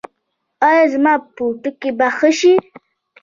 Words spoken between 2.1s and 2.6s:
ښه شي؟